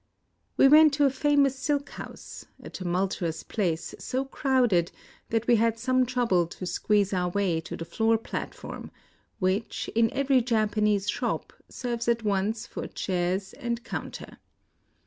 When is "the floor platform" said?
7.77-8.89